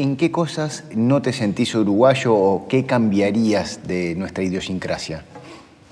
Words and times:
¿En 0.00 0.16
qué 0.16 0.30
cosas 0.30 0.84
no 0.96 1.20
te 1.20 1.30
sentís 1.30 1.74
uruguayo 1.74 2.32
o 2.32 2.66
qué 2.66 2.86
cambiarías 2.86 3.86
de 3.86 4.14
nuestra 4.14 4.42
idiosincrasia? 4.42 5.26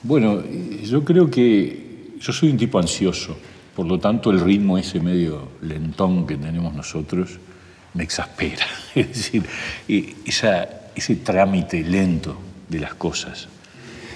Bueno, 0.02 0.42
yo 0.82 1.04
creo 1.04 1.30
que 1.30 2.14
yo 2.18 2.32
soy 2.32 2.48
un 2.48 2.56
tipo 2.56 2.78
ansioso, 2.78 3.36
por 3.76 3.84
lo 3.84 3.98
tanto 4.00 4.30
el 4.30 4.40
ritmo 4.40 4.78
ese 4.78 4.98
medio 4.98 5.48
lentón 5.60 6.26
que 6.26 6.38
tenemos 6.38 6.72
nosotros 6.72 7.38
me 7.92 8.04
exaspera. 8.04 8.64
Es 8.94 9.08
decir, 9.08 9.44
esa, 10.24 10.66
ese 10.94 11.16
trámite 11.16 11.82
lento 11.82 12.34
de 12.66 12.78
las 12.80 12.94
cosas. 12.94 13.46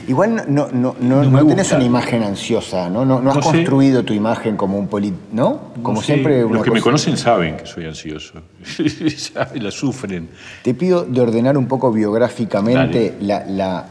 Igual 0.09 0.45
no, 0.49 0.69
no, 0.73 0.97
no, 1.01 1.23
no, 1.25 1.47
tenés 1.47 1.73
una 1.73 1.85
imagen 1.85 2.23
ansiosa, 2.23 2.91
¿no? 2.91 3.05
No, 3.05 3.31
has 3.31 3.39
construido 3.39 4.05
tu 4.05 4.13
imagen 4.13 4.57
como 4.57 4.79
un 4.79 4.89
político, 4.89 5.23
¿no? 5.33 5.61
Como 5.83 6.03
siempre. 6.03 6.43
Los 6.43 6.63
que 6.63 6.71
me 6.71 6.81
conocen 6.81 7.17
saben 7.17 7.57
que 7.57 7.67
soy 7.67 7.87
ansioso, 7.87 8.43
la 9.55 9.71
sufren. 9.71 10.29
Te 10.63 10.75
pido 10.75 11.05
de 11.05 11.21
ordenar 11.21 11.57
un 11.57 11.67
poco 11.67 11.93
biográficamente 11.93 13.17
la, 13.21 13.87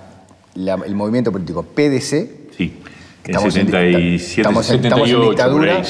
el 0.55 0.95
movimiento 0.95 1.31
político 1.31 1.63
PDC. 1.63 2.55
Sí. 2.57 2.73
Estamos 3.23 3.55
en, 3.55 3.67
77, 3.67 4.41
estamos, 4.41 4.65
78, 4.65 5.15
en 5.15 5.29
dictadura. 5.29 5.83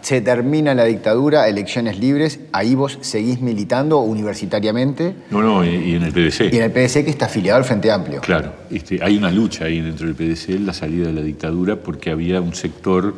Se 0.00 0.20
termina 0.20 0.74
la 0.74 0.84
dictadura, 0.84 1.48
elecciones 1.48 1.98
libres. 1.98 2.40
Ahí 2.52 2.74
vos 2.74 2.98
seguís 3.02 3.40
militando 3.40 4.00
universitariamente. 4.00 5.14
No, 5.30 5.42
no, 5.42 5.64
y 5.64 5.94
en 5.94 6.02
el 6.02 6.12
PDC. 6.12 6.52
Y 6.52 6.56
en 6.56 6.64
el 6.64 6.72
PDC 6.72 7.04
que 7.04 7.10
está 7.10 7.26
afiliado 7.26 7.58
al 7.58 7.64
Frente 7.64 7.90
Amplio. 7.92 8.20
Claro. 8.20 8.52
Este, 8.70 9.02
hay 9.02 9.16
una 9.16 9.30
lucha 9.30 9.66
ahí 9.66 9.80
dentro 9.80 10.06
del 10.06 10.16
PDC, 10.16 10.60
la 10.60 10.72
salida 10.72 11.06
de 11.06 11.12
la 11.12 11.22
dictadura, 11.22 11.76
porque 11.76 12.10
había 12.10 12.40
un 12.40 12.54
sector 12.54 13.14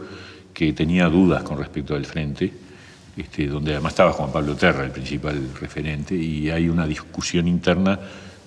que 0.52 0.72
tenía 0.74 1.08
dudas 1.08 1.42
con 1.42 1.58
respecto 1.58 1.94
al 1.94 2.04
Frente. 2.04 2.52
Este, 3.16 3.48
donde 3.48 3.72
además 3.72 3.94
estaba 3.94 4.12
Juan 4.12 4.30
Pablo 4.30 4.54
Terra, 4.54 4.84
el 4.84 4.92
principal 4.92 5.40
referente, 5.60 6.14
y 6.14 6.50
hay 6.50 6.68
una 6.68 6.86
discusión 6.86 7.48
interna 7.48 7.98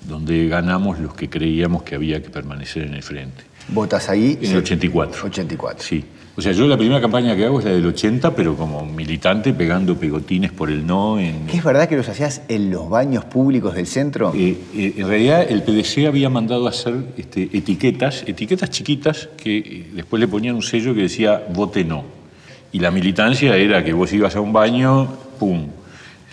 donde 0.08 0.48
ganamos 0.48 1.00
los 1.00 1.14
que 1.14 1.30
creíamos 1.30 1.84
que 1.84 1.95
había 1.95 2.22
que 2.23 2.30
permanecer 2.30 2.84
en 2.84 2.94
el 2.94 3.03
frente. 3.03 3.50
¿Votas 3.70 4.09
ahí? 4.09 4.38
En 4.42 4.52
el 4.52 4.58
84. 4.58 5.26
84. 5.28 5.84
Sí. 5.84 6.04
O 6.34 6.42
sea, 6.42 6.54
yo 6.54 6.66
la 6.66 6.78
primera 6.78 7.02
campaña 7.02 7.36
que 7.36 7.45
hago 7.45 7.59
es 7.59 7.66
la 7.66 7.72
del 7.72 7.86
80, 7.86 8.34
pero 8.34 8.56
como 8.56 8.86
militante 8.86 9.53
pegando 9.53 9.98
pegotines 9.98 10.52
por 10.52 10.70
el 10.70 10.88
no. 10.88 11.20
En... 11.20 11.50
¿Es 11.50 11.62
verdad 11.62 11.90
que 11.90 11.98
los 11.98 12.08
hacías 12.08 12.44
en 12.48 12.72
los 12.72 12.90
baños 12.90 13.26
públicos 13.26 13.76
del 13.76 13.86
centro? 13.86 14.34
Eh, 14.34 14.58
eh, 14.73 14.94
en 14.98 15.08
realidad 15.08 15.45
el 15.50 15.62
PDC 15.64 16.08
había 16.08 16.30
mandado 16.30 16.68
a 16.68 16.70
hacer 16.70 16.95
este, 17.18 17.50
etiquetas, 17.52 18.23
etiquetas 18.26 18.70
chiquitas, 18.70 19.28
que 19.36 19.58
eh, 19.58 19.88
después 19.94 20.22
le 20.22 20.28
ponían 20.30 20.56
un 20.56 20.64
sello 20.64 20.96
que 20.96 21.02
decía 21.02 21.44
vote 21.53 21.84
no. 21.84 22.06
Y 22.72 22.80
la 22.80 22.92
militancia 22.92 23.58
era 23.58 23.84
que 23.84 23.92
vos 23.92 24.14
ibas 24.14 24.34
a 24.38 24.40
un 24.40 24.53
baño, 24.53 25.09
pum, 25.38 25.68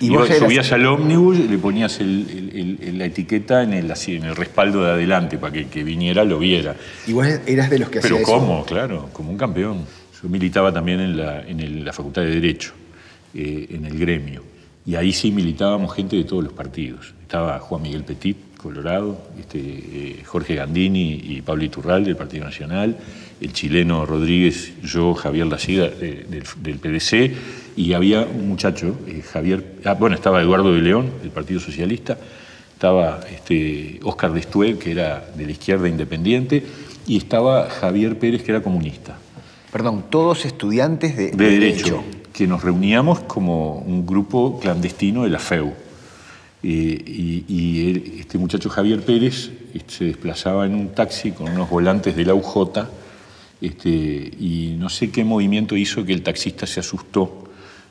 y 0.01 0.11
vos 0.11 0.29
subías 0.29 0.71
al 0.73 0.87
ómnibus, 0.87 1.39
le 1.39 1.59
ponías 1.59 1.99
la 2.01 3.05
etiqueta 3.05 3.63
en 3.63 3.73
el, 3.73 3.93
en 4.07 4.25
el 4.25 4.37
respaldo 4.37 4.85
de 4.85 4.91
adelante 4.93 5.39
para 5.39 5.53
que 5.53 5.61
el 5.61 5.67
que 5.67 5.83
viniera 5.83 6.25
lo 6.25 6.39
viera. 6.39 6.77
¿Y 7.07 7.13
vos 7.13 7.27
eras 7.27 7.71
de 7.71 7.79
los 7.79 7.91
que 7.91 8.01
Pero 8.01 8.23
¿cómo? 8.23 8.65
Claro, 8.65 9.11
como 9.13 9.31
un 9.31 9.37
campeón. 9.37 9.85
Yo 10.21 10.29
militaba 10.29 10.73
también 10.73 11.01
en 11.01 11.17
la, 11.17 11.43
en 11.43 11.85
la 11.85 11.93
Facultad 11.93 12.23
de 12.23 12.31
Derecho, 12.31 12.73
eh, 13.35 13.69
en 13.71 13.87
el 13.87 13.99
gremio. 13.99 14.43
Y 14.85 14.95
ahí 14.95 15.13
sí 15.13 15.31
militábamos 15.31 15.95
gente 15.95 16.17
de 16.17 16.25
todos 16.25 16.43
los 16.43 16.53
partidos. 16.53 17.15
Estaba 17.23 17.59
Juan 17.59 17.83
Miguel 17.83 18.05
Petit, 18.05 18.37
Colorado, 18.59 19.19
este, 19.39 19.59
eh, 19.59 20.23
Jorge 20.27 20.57
Gandini 20.57 21.15
y 21.25 21.41
Pablo 21.41 21.65
Iturral 21.65 22.05
del 22.05 22.17
Partido 22.17 22.45
Nacional, 22.45 22.99
el 23.41 23.53
chileno 23.55 24.05
Rodríguez, 24.05 24.73
yo, 24.83 25.15
Javier 25.15 25.47
Lacida 25.47 25.89
del, 25.89 26.45
del 26.61 26.79
PDC 26.79 27.33
y 27.79 27.93
había 27.93 28.23
un 28.23 28.49
muchacho, 28.49 28.99
eh, 29.07 29.23
Javier, 29.23 29.77
ah, 29.85 29.95
bueno, 29.95 30.17
estaba 30.17 30.43
Eduardo 30.43 30.75
de 30.75 30.81
León, 30.81 31.13
del 31.23 31.31
Partido 31.31 31.61
Socialista, 31.61 32.19
estaba 32.75 33.21
este, 33.33 34.01
Oscar 34.03 34.33
Destuel, 34.33 34.79
que 34.79 34.91
era 34.91 35.25
de 35.37 35.47
la 35.47 35.53
izquierda 35.53 35.89
independiente, 35.89 36.65
y 37.07 37.17
estaba 37.17 37.71
Javier 37.71 38.19
Pérez, 38.19 38.43
que 38.43 38.51
era 38.51 38.63
comunista. 38.65 39.17
Perdón, 39.73 40.07
todos 40.11 40.45
estudiantes 40.45 41.17
de, 41.17 41.31
derecho, 41.31 42.03
que 42.33 42.49
nos 42.49 42.65
reuníamos 42.65 43.21
como 43.21 43.79
un 43.79 44.05
grupo 44.05 44.59
clandestino 44.59 45.23
de 45.23 45.31
la 45.31 45.39
FEU. 45.39 45.73
Y, 46.63 48.21
este 48.21 48.37
muchacho 48.37 48.69
Javier 48.69 49.01
Pérez 49.03 49.51
este, 49.75 49.95
se 49.95 50.05
desplazaba 50.05 50.67
en 50.67 50.75
un 50.75 50.89
taxi 50.89 51.33
con 51.33 51.51
unos 51.51 51.71
volantes 51.71 52.17
de 52.17 52.25
la 52.25 52.35
UJ 52.35 52.69
este, 53.61 53.89
y 53.89 54.77
no 54.79 54.89
sé 54.89 55.11
qué 55.11 55.25
movimiento 55.25 55.77
hizo 55.77 56.05
que 56.05 56.13
el 56.13 56.23
taxista 56.23 56.67
se 56.67 56.81
asustó 56.81 57.45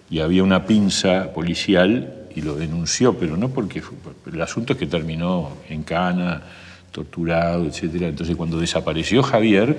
y 0.10 0.20
había 0.20 0.44
una 0.44 0.66
pinza 0.66 1.34
policial 1.34 2.28
y 2.36 2.42
lo 2.42 2.56
denunció, 2.56 3.18
pero 3.18 3.36
no 3.36 3.50
porque 3.50 3.82
el 4.32 4.42
asunto 4.42 4.74
es 4.74 4.80
que 4.80 4.86
terminó 4.86 5.50
en 5.70 5.84
cana, 5.84 6.44
torturado, 6.92 7.66
etc. 7.66 8.04
Entonces 8.04 8.36
cuando 8.36 8.60
desapareció 8.60 9.24
Javier, 9.24 9.78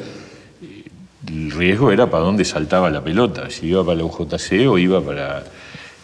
eh, 0.63 0.85
el 1.29 1.51
riesgo 1.51 1.91
era 1.93 2.11
para 2.11 2.25
dónde 2.25 2.45
saltaba 2.45 2.91
la 2.91 3.03
pelota, 3.03 3.49
si 3.49 3.67
iba 3.67 3.85
para 3.85 3.99
la 3.99 4.05
UJC 4.05 4.69
o 4.69 4.79
iba 4.79 5.01
para... 5.01 5.45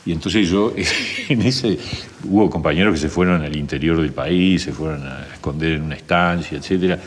Y 0.06 0.12
entonces 0.12 0.48
yo, 0.48 0.72
en 1.28 1.42
ese, 1.42 1.78
hubo 2.24 2.50
compañeros 2.50 2.94
que 2.94 3.00
se 3.00 3.08
fueron 3.08 3.42
al 3.42 3.56
interior 3.56 4.00
del 4.00 4.12
país, 4.12 4.62
se 4.62 4.72
fueron 4.72 5.06
a 5.06 5.26
esconder 5.32 5.72
en 5.72 5.82
una 5.82 5.96
estancia, 5.96 6.58
etc. 6.58 6.98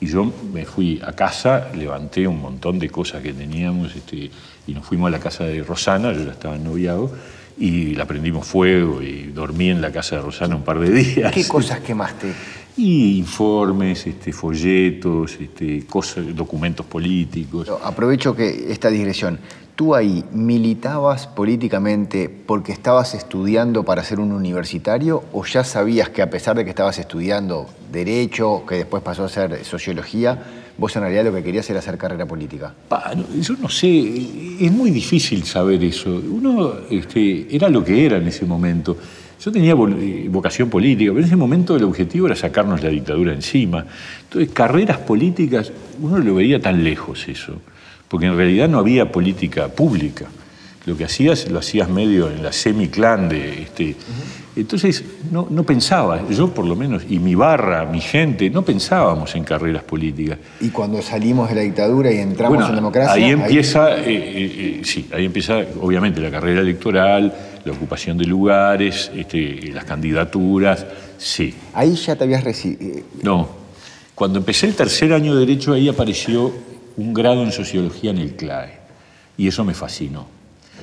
Y 0.00 0.06
yo 0.06 0.30
me 0.52 0.64
fui 0.64 1.00
a 1.04 1.12
casa, 1.12 1.70
levanté 1.74 2.26
un 2.26 2.40
montón 2.40 2.78
de 2.78 2.90
cosas 2.90 3.22
que 3.22 3.32
teníamos, 3.32 3.94
este, 3.96 4.30
y 4.66 4.74
nos 4.74 4.84
fuimos 4.84 5.08
a 5.08 5.10
la 5.10 5.20
casa 5.20 5.44
de 5.44 5.62
Rosana, 5.62 6.12
yo 6.12 6.24
ya 6.24 6.32
estaba 6.32 6.58
noviado, 6.58 7.10
y 7.56 7.94
la 7.94 8.04
prendimos 8.04 8.46
fuego 8.46 9.00
y 9.00 9.26
dormí 9.28 9.70
en 9.70 9.80
la 9.80 9.92
casa 9.92 10.16
de 10.16 10.22
Rosana 10.22 10.56
un 10.56 10.64
par 10.64 10.80
de 10.80 10.90
días. 10.90 11.32
¿Qué 11.32 11.46
cosas 11.46 11.80
quemaste? 11.80 12.32
Y 12.76 13.18
informes, 13.18 14.04
este, 14.04 14.32
folletos, 14.32 15.36
este, 15.40 15.86
cosas, 15.86 16.34
documentos 16.34 16.84
políticos. 16.84 17.70
Aprovecho 17.84 18.34
que 18.34 18.72
esta 18.72 18.90
digresión. 18.90 19.38
¿Tú 19.76 19.96
ahí 19.96 20.24
militabas 20.32 21.26
políticamente 21.26 22.28
porque 22.28 22.70
estabas 22.70 23.14
estudiando 23.14 23.82
para 23.82 24.04
ser 24.04 24.20
un 24.20 24.30
universitario 24.30 25.24
o 25.32 25.44
ya 25.44 25.64
sabías 25.64 26.10
que 26.10 26.22
a 26.22 26.30
pesar 26.30 26.56
de 26.56 26.62
que 26.62 26.70
estabas 26.70 27.00
estudiando 27.00 27.66
derecho, 27.90 28.64
que 28.68 28.76
después 28.76 29.02
pasó 29.02 29.24
a 29.24 29.28
ser 29.28 29.64
sociología, 29.64 30.38
vos 30.78 30.94
en 30.94 31.02
realidad 31.02 31.24
lo 31.24 31.34
que 31.34 31.42
querías 31.42 31.68
era 31.70 31.80
hacer 31.80 31.98
carrera 31.98 32.24
política? 32.24 32.72
yo 33.40 33.54
no 33.60 33.68
sé, 33.68 33.88
es 34.60 34.70
muy 34.70 34.92
difícil 34.92 35.42
saber 35.42 35.82
eso. 35.82 36.08
Uno 36.10 36.74
este, 36.88 37.54
era 37.54 37.68
lo 37.68 37.84
que 37.84 38.06
era 38.06 38.18
en 38.18 38.28
ese 38.28 38.44
momento. 38.46 38.96
Yo 39.44 39.50
tenía 39.50 39.72
eh, 39.72 40.28
vocación 40.30 40.70
política, 40.70 41.10
pero 41.10 41.20
en 41.20 41.26
ese 41.26 41.36
momento 41.36 41.76
el 41.76 41.82
objetivo 41.82 42.26
era 42.26 42.36
sacarnos 42.36 42.80
la 42.80 42.90
dictadura 42.90 43.32
encima. 43.32 43.84
Entonces, 44.22 44.52
carreras 44.52 44.98
políticas, 44.98 45.72
uno 46.00 46.18
lo 46.18 46.36
veía 46.36 46.60
tan 46.60 46.82
lejos 46.82 47.26
eso, 47.28 47.60
porque 48.08 48.26
en 48.26 48.36
realidad 48.36 48.68
no 48.68 48.78
había 48.78 49.10
política 49.10 49.68
pública. 49.68 50.26
Lo 50.86 50.96
que 50.96 51.04
hacías 51.04 51.48
lo 51.50 51.60
hacías 51.60 51.88
medio 51.88 52.30
en 52.30 52.42
la 52.42 52.52
semiclan 52.52 53.28
de... 53.28 53.62
Este, 53.62 53.96
Entonces 54.54 55.02
no, 55.32 55.46
no, 55.50 55.64
pensaba, 55.64 56.28
yo 56.28 56.52
por 56.52 56.66
lo 56.66 56.76
menos, 56.76 57.04
y 57.08 57.18
mi 57.18 57.34
barra, 57.34 57.86
mi 57.86 58.00
gente, 58.00 58.50
no 58.50 58.62
pensábamos 58.62 59.34
en 59.34 59.44
carreras 59.44 59.82
políticas. 59.82 60.38
Y 60.60 60.68
cuando 60.68 61.00
salimos 61.00 61.48
de 61.48 61.54
la 61.54 61.62
dictadura 61.62 62.12
y 62.12 62.18
entramos 62.18 62.68
en 62.68 62.74
democracia... 62.74 63.14
Ahí 63.14 63.30
empieza, 63.30 63.96
eh, 63.96 64.04
eh, 64.06 64.54
eh, 64.58 64.80
sí, 64.84 65.08
ahí 65.12 65.24
empieza 65.24 65.60
obviamente 65.80 66.20
la 66.20 66.30
carrera 66.30 66.60
electoral, 66.60 67.34
la 67.64 67.72
ocupación 67.72 68.18
de 68.18 68.26
lugares, 68.26 69.10
este, 69.16 69.72
las 69.72 69.84
candidaturas, 69.84 70.84
sí. 71.16 71.54
Ahí 71.72 71.94
ya 71.94 72.14
te 72.14 72.24
habías 72.24 72.44
recibido... 72.44 73.00
No, 73.22 73.48
cuando 74.14 74.38
empecé 74.38 74.66
el 74.66 74.74
tercer 74.74 75.12
año 75.12 75.34
de 75.34 75.40
Derecho 75.40 75.72
ahí 75.72 75.88
apareció 75.88 76.52
un 76.96 77.14
grado 77.14 77.42
en 77.42 77.52
Sociología 77.52 78.10
en 78.10 78.18
el 78.18 78.36
CLAE, 78.36 78.78
y 79.36 79.48
eso 79.48 79.64
me 79.64 79.74
fascinó 79.74 80.34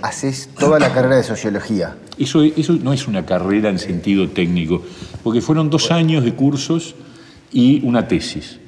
haces 0.02 0.50
toda 0.58 0.80
la 0.80 0.94
carrera 0.94 1.18
de 1.18 1.24
sociología. 1.24 1.96
Eso, 2.18 2.44
eso 2.44 2.74
no 2.74 2.94
es 2.94 3.08
una 3.08 3.26
carrera 3.26 3.70
en 3.70 3.80
sentido 3.80 4.30
técnico, 4.30 4.84
porque 5.24 5.42
fueron 5.42 5.70
dos 5.70 5.92
años 5.92 6.24
de 6.24 6.34
cursos 6.34 6.96
y 7.52 7.86
una 7.86 8.08
tesis. 8.08 8.60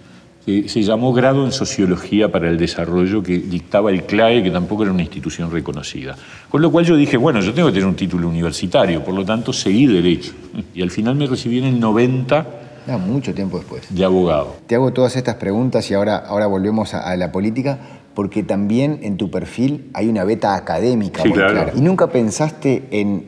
se 0.45 0.83
llamó 0.83 1.13
Grado 1.13 1.45
en 1.45 1.51
Sociología 1.51 2.31
para 2.31 2.49
el 2.49 2.57
Desarrollo, 2.57 3.23
que 3.23 3.37
dictaba 3.39 3.91
el 3.91 4.03
CLAE, 4.03 4.43
que 4.43 4.51
tampoco 4.51 4.83
era 4.83 4.91
una 4.91 5.03
institución 5.03 5.51
reconocida. 5.51 6.15
Con 6.49 6.61
lo 6.61 6.71
cual 6.71 6.85
yo 6.85 6.95
dije, 6.95 7.17
bueno, 7.17 7.39
yo 7.39 7.53
tengo 7.53 7.69
que 7.69 7.73
tener 7.73 7.87
un 7.87 7.95
título 7.95 8.27
universitario, 8.27 9.03
por 9.03 9.13
lo 9.13 9.25
tanto 9.25 9.53
seguí 9.53 9.85
Derecho. 9.85 10.33
Y 10.75 10.81
al 10.81 10.91
final 10.91 11.15
me 11.15 11.27
recibí 11.27 11.59
en 11.59 11.65
el 11.65 11.79
90 11.79 12.62
ah, 12.87 12.97
mucho 12.97 13.33
tiempo 13.33 13.57
después. 13.57 13.83
De 13.89 14.03
abogado. 14.03 14.55
Te 14.67 14.75
hago 14.75 14.91
todas 14.93 15.15
estas 15.15 15.35
preguntas 15.35 15.89
y 15.89 15.93
ahora, 15.93 16.17
ahora 16.17 16.47
volvemos 16.47 16.93
a, 16.93 17.15
la 17.15 17.31
política, 17.31 17.79
porque 18.13 18.43
también 18.43 18.99
en 19.03 19.17
tu 19.17 19.31
perfil 19.31 19.89
hay 19.93 20.07
una 20.07 20.23
beta 20.23 20.55
académica 20.55 21.23
muy 21.23 21.33
clara. 21.33 21.71
¿Y 21.75 21.81
nunca 21.81 22.07
pensaste 22.07 22.83
en, 22.91 23.25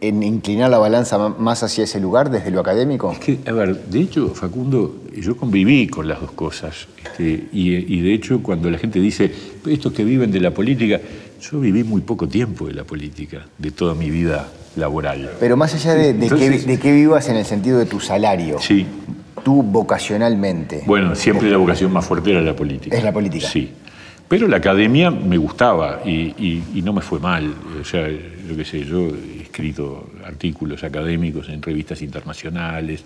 en 0.00 0.22
inclinar 0.22 0.70
la 0.70 0.78
balanza 0.78 1.18
más 1.28 1.62
hacia 1.62 1.84
ese 1.84 2.00
lugar 2.00 2.30
desde 2.30 2.50
lo 2.50 2.60
académico? 2.60 3.12
Es 3.12 3.18
que, 3.18 3.38
a 3.46 3.52
ver, 3.52 3.84
de 3.86 4.00
hecho, 4.00 4.34
Facundo, 4.34 5.02
yo 5.16 5.36
conviví 5.36 5.86
con 5.88 6.08
las 6.08 6.20
dos 6.20 6.32
cosas. 6.32 6.88
Este, 7.04 7.48
y, 7.52 8.00
de 8.00 8.14
hecho, 8.14 8.42
cuando 8.42 8.70
la 8.70 8.78
gente 8.78 9.00
dice, 9.00 9.30
estos 9.66 9.92
que 9.92 10.04
viven 10.04 10.30
de 10.30 10.40
la 10.40 10.52
política, 10.52 11.00
Yo 11.40 11.60
viví 11.60 11.84
muy 11.84 12.00
poco 12.00 12.26
tiempo 12.28 12.66
de 12.66 12.74
la 12.74 12.84
política, 12.84 13.46
de 13.58 13.70
toda 13.70 13.94
mi 13.94 14.10
vida 14.10 14.48
laboral. 14.76 15.30
Pero 15.40 15.56
más 15.56 15.74
allá 15.74 15.94
de, 15.94 16.12
de 16.14 16.28
que, 16.28 16.50
de 16.50 16.78
que 16.78 16.92
vivas 16.92 17.28
en 17.28 17.36
el 17.36 17.44
sentido 17.44 17.78
de 17.78 17.86
tu 17.86 18.00
salario, 18.00 18.58
Sí. 18.60 18.86
tú 19.44 19.62
vocacionalmente. 19.62 20.82
Bueno, 20.86 21.14
siempre 21.14 21.50
la 21.50 21.56
vocación 21.58 21.92
más 21.92 22.04
fuerte 22.06 22.30
era 22.32 22.40
la 22.40 22.54
política. 22.56 22.96
Es 22.96 23.04
la 23.04 23.12
política. 23.12 23.48
Sí. 23.48 23.70
Pero 24.28 24.46
la 24.46 24.58
academia 24.58 25.10
me 25.10 25.38
gustaba 25.38 26.02
y, 26.04 26.10
y- 26.38 26.62
y 26.74 26.82
no 26.82 26.92
me 26.92 27.00
fue 27.00 27.18
mal. 27.18 27.54
O 27.80 27.84
sea, 27.84 28.08
yo 28.08 28.56
qué 28.56 28.64
sé, 28.64 28.84
yo 28.84 29.06
he 29.08 29.42
escrito 29.42 30.10
artículos 30.26 30.84
académicos 30.84 31.48
en 31.48 31.62
revistas 31.62 32.02
internacionales, 32.02 33.04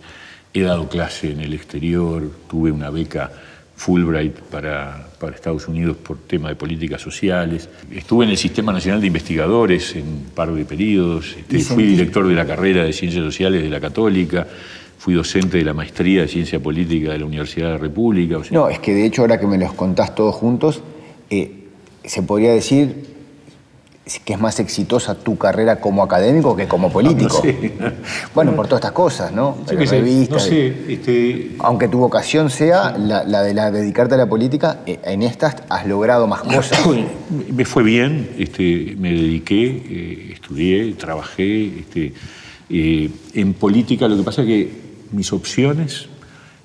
he 0.53 0.63
dado 0.63 0.89
clase 0.89 1.31
en 1.31 1.41
el 1.41 1.53
exterior, 1.55 2.29
tuve 2.51 2.73
una 2.73 2.91
beca 2.91 3.31
Fulbright 3.83 4.39
para, 4.43 5.09
para 5.19 5.35
Estados 5.35 5.67
Unidos 5.67 5.97
por 5.97 6.17
tema 6.19 6.49
de 6.51 6.55
políticas 6.55 7.01
sociales. 7.01 7.69
Estuve 7.91 8.25
en 8.25 8.31
el 8.31 8.37
Sistema 8.37 8.73
Nacional 8.73 9.01
de 9.01 9.09
Investigadores 9.09 9.97
en 9.97 10.07
un 10.07 10.25
par 10.33 10.53
de 10.53 10.65
periodos. 10.65 11.35
Este, 11.37 11.59
¿Y 11.59 11.63
fui 11.63 11.83
director 11.83 12.29
de 12.29 12.35
la 12.35 12.47
carrera 12.47 12.85
de 12.85 12.93
Ciencias 12.93 13.25
Sociales 13.25 13.61
de 13.61 13.69
la 13.69 13.81
Católica. 13.81 14.47
Fui 14.99 15.15
docente 15.15 15.59
de 15.59 15.65
la 15.65 15.75
maestría 15.75 16.23
de 16.23 16.29
Ciencia 16.29 16.61
Política 16.61 17.11
de 17.11 17.19
la 17.19 17.25
Universidad 17.25 17.67
de 17.67 17.73
la 17.73 17.79
República. 17.79 18.39
o 18.39 18.45
sea, 18.45 18.57
No, 18.57 18.69
es 18.69 18.79
que 18.79 18.95
de 18.95 19.05
hecho 19.05 19.23
ahora 19.23 19.41
que 19.41 19.49
me 19.49 19.59
los 19.59 19.73
contás 19.73 20.15
todos 20.15 20.37
juntos, 20.37 20.81
eh, 21.29 21.51
se 22.05 22.23
podría 22.23 22.53
decir 22.53 23.12
que 24.25 24.33
es 24.33 24.41
más 24.41 24.59
exitosa 24.59 25.15
tu 25.15 25.39
carrera 25.39 25.81
como 25.81 26.03
académico 26.03 26.57
que 26.57 26.67
como 26.67 26.91
político. 26.91 27.37
No 27.37 27.43
sé. 27.43 27.73
Bueno, 28.35 28.53
por 28.57 28.67
todas 28.67 28.81
estas 28.81 28.93
cosas, 28.93 29.33
¿no? 29.33 29.59
Qué 29.69 29.87
sé, 29.87 30.01
Revistas, 30.01 30.45
no 30.45 30.51
sé, 30.51 30.93
este, 30.93 31.57
Aunque 31.61 31.87
tu 31.89 31.99
vocación 31.99 32.51
sea 32.51 32.97
la, 32.99 33.25
la 33.25 33.43
de 33.43 33.55
la 33.55 33.71
dedicarte 33.71 34.15
a 34.15 34.19
la 34.19 34.27
política, 34.27 34.81
eh, 34.87 34.99
en 35.05 35.23
estas 35.23 35.57
has 35.69 35.87
logrado 35.87 36.27
más 36.27 36.43
cosas. 36.43 36.81
me 37.55 37.65
fue 37.65 37.83
bien, 37.85 38.31
este, 38.39 38.97
me 38.99 39.13
dediqué, 39.13 39.65
eh, 39.67 40.31
estudié, 40.33 40.95
trabajé 40.95 41.79
este, 41.79 42.13
eh, 42.71 43.11
en 43.35 43.55
política. 43.55 44.09
Lo 44.09 44.17
que 44.17 44.23
pasa 44.23 44.43
es 44.43 44.49
que 44.49 44.73
mis 45.13 45.33
opciones 45.33 46.09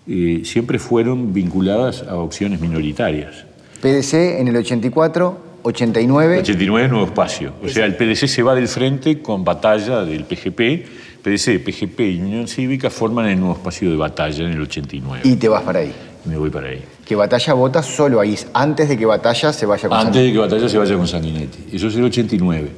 eh, 0.07 0.41
siempre 0.45 0.79
fueron 0.79 1.33
vinculadas 1.33 2.01
a 2.03 2.15
opciones 2.15 2.61
minoritarias. 2.61 3.43
PDC 3.81 4.39
en 4.39 4.47
el 4.47 4.55
84, 4.55 5.37
89. 5.67 6.39
89 6.39 6.87
nuevo 6.87 7.05
espacio. 7.05 7.53
O 7.63 7.67
sea, 7.67 7.85
el 7.85 7.95
PDC 7.95 8.27
se 8.27 8.43
va 8.43 8.55
del 8.55 8.67
frente 8.67 9.21
con 9.21 9.43
batalla 9.43 10.03
del 10.03 10.23
PGP. 10.23 10.85
PDC, 11.23 11.59
PGP 11.63 11.99
y 11.99 12.21
Unión 12.21 12.47
Cívica 12.47 12.89
forman 12.89 13.27
el 13.27 13.39
nuevo 13.39 13.55
espacio 13.55 13.89
de 13.89 13.97
batalla 13.97 14.45
en 14.45 14.53
el 14.53 14.61
89. 14.61 15.21
y 15.23 15.35
te 15.35 15.47
vas 15.47 15.63
para 15.63 15.79
ahí. 15.79 15.91
Me 16.25 16.37
voy 16.37 16.49
para 16.49 16.69
ahí. 16.69 16.83
Que 17.05 17.15
Batalla 17.15 17.53
vota 17.53 17.81
solo 17.81 18.19
ahí, 18.19 18.35
antes 18.53 18.89
de 18.89 18.97
que 18.97 19.05
Batalla 19.05 19.53
se 19.53 19.65
vaya 19.65 19.87
con 19.87 19.97
Antes 19.97 20.21
de 20.21 20.31
que 20.33 20.37
Batalla 20.37 20.67
se 20.67 20.77
vaya 20.77 20.97
con 20.97 21.07
Sanguinetti. 21.07 21.75
Eso 21.75 21.87
es 21.87 21.95
el 21.95 22.03
89. 22.03 22.69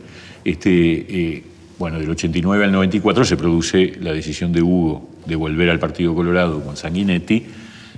Este, 0.46 0.70
eh, 0.70 1.44
bueno, 1.80 2.00
del 2.00 2.10
89 2.12 2.66
al 2.66 2.72
94 2.72 3.26
se 3.26 3.38
produce 3.38 3.94
la 4.00 4.14
decisión 4.14 4.52
de 4.52 4.62
Hugo 4.62 5.10
de 5.26 5.36
volver 5.36 5.70
al 5.70 5.80
Partido 5.80 6.14
Colorado 6.14 6.64
con 6.64 6.78
Sanguinetti. 6.78 7.46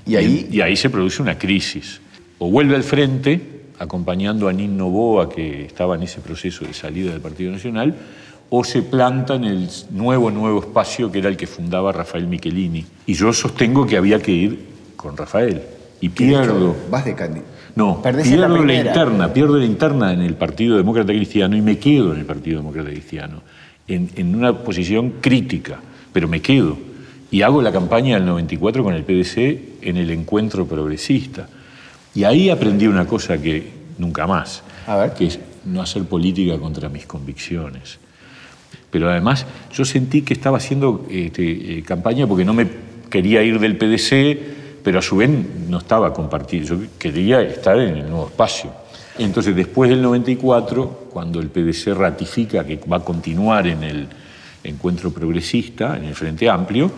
¿Y 0.06 0.16
ahí? 0.16 0.48
Y, 0.52 0.62
ahí 0.62 0.78
se 0.78 0.90
produce 0.90 1.22
una 1.22 1.38
crisis. 1.38 2.00
O 2.40 2.50
vuelve 2.50 2.76
al 2.76 2.84
frente, 2.84 3.42
acompañando 3.82 4.48
a 4.48 4.54
Nino 4.54 4.90
Boa, 4.90 5.28
que 5.28 5.66
estaba 5.66 5.96
en 5.96 6.04
ese 6.04 6.22
proceso 6.22 6.66
de 6.66 6.74
salida 6.74 7.12
del 7.12 7.20
Partido 7.20 7.52
Nacional, 7.52 7.96
o 8.52 8.64
se 8.64 8.84
planta 8.84 9.36
en 9.36 9.46
el 9.46 9.70
nuevo, 9.90 10.30
nuevo 10.30 10.60
espacio 10.60 11.12
que 11.12 11.18
era 11.18 11.30
el 11.30 11.38
que 11.38 11.48
fundaba 11.48 11.92
Rafael 11.92 12.28
Michelini. 12.28 12.86
Y 13.08 13.14
yo 13.16 13.34
sostengo 13.34 13.88
que 13.88 13.98
había 13.98 14.22
que 14.22 14.32
ir 14.32 14.66
con 14.96 15.18
Rafael. 15.18 15.64
Y 16.00 16.10
pierdo. 16.10 16.76
Vas 16.92 17.06
de 17.06 17.16
candidato. 17.16 17.50
No, 17.76 18.02
Perdés 18.02 18.28
en 18.28 18.42
la 18.42 18.48
pierdo 18.48 18.66
la, 18.66 18.74
interna, 18.74 19.34
pierdo 19.34 19.58
la 19.58 19.66
interna 19.66 20.14
en 20.14 20.22
el 20.22 20.36
Partido 20.36 20.78
Demócrata 20.78 21.14
Cristiano 21.14 21.56
y 21.56 21.62
me 21.62 21.80
quedo 21.80 22.14
en 22.14 22.20
el 22.20 22.26
Partido 22.26 22.58
Demócrata 22.58 22.90
Cristiano, 22.90 23.42
en, 23.88 24.10
en 24.16 24.36
una 24.36 24.60
posición 24.60 25.14
crítica, 25.22 25.80
pero 26.14 26.28
me 26.28 26.42
quedo. 26.42 26.78
Y 27.32 27.42
hago 27.44 27.62
la 27.62 27.72
campaña 27.72 28.16
del 28.16 28.26
94 28.26 28.84
con 28.84 28.94
el 28.94 29.04
PDC 29.04 29.84
en 29.84 29.98
el 29.98 30.12
encuentro 30.12 30.68
progresista. 30.68 31.48
Y 32.14 32.24
ahí 32.24 32.50
aprendí 32.50 32.88
una 32.88 33.06
cosa 33.06 33.42
que 33.42 33.72
nunca 33.98 34.28
más, 34.28 34.64
A 34.88 34.98
ver. 34.98 35.14
que 35.14 35.28
es 35.28 35.40
no 35.66 35.82
hacer 35.82 36.04
política 36.04 36.58
contra 36.58 36.90
mis 36.90 37.06
convicciones. 37.06 38.00
Pero 38.90 39.10
además 39.10 39.46
yo 39.74 39.86
sentí 39.86 40.22
que 40.22 40.34
estaba 40.34 40.58
haciendo 40.58 41.06
este, 41.10 41.78
eh, 41.78 41.84
campaña 41.84 42.28
porque 42.28 42.44
no 42.44 42.54
me 42.54 42.68
quería 43.10 43.42
ir 43.44 43.60
del 43.60 43.78
PDC, 43.78 44.84
pero 44.84 45.00
a 45.00 45.02
su 45.02 45.18
vez 45.18 45.30
no 45.70 45.78
estaba 45.78 46.14
compartido. 46.14 46.66
Yo 46.66 46.78
quería 46.98 47.42
estar 47.42 47.80
en 47.80 47.98
el 47.98 48.10
nuevo 48.10 48.28
espacio. 48.28 48.72
Entonces, 49.18 49.56
después 49.56 49.90
del 49.90 50.02
94, 50.02 51.10
cuando 51.12 51.40
el 51.40 51.50
PDC 51.50 51.94
ratifica 51.94 52.66
que 52.66 52.80
va 52.92 52.98
a 52.98 53.02
continuar 53.02 53.68
en 53.68 53.84
el 53.84 54.08
encuentro 54.64 55.12
progresista, 55.12 55.98
en 55.98 56.06
el 56.06 56.16
Frente 56.16 56.50
Amplio, 56.50 56.92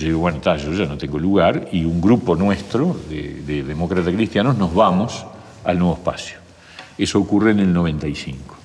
yo 0.00 0.06
digo, 0.06 0.18
bueno, 0.20 0.38
está, 0.38 0.56
yo 0.56 0.72
ya 0.72 0.86
no 0.86 0.96
tengo 0.96 1.18
lugar, 1.18 1.68
y 1.72 1.84
un 1.84 2.00
grupo 2.00 2.34
nuestro 2.36 2.96
de, 3.08 3.42
de 3.46 3.62
demócratas 3.62 4.12
cristianos 4.14 4.56
nos 4.56 4.74
vamos 4.74 5.24
al 5.64 5.78
nuevo 5.78 5.94
espacio. 5.94 6.38
Eso 6.98 7.18
ocurre 7.18 7.52
en 7.52 7.60
el 7.60 7.72
95 7.72 8.56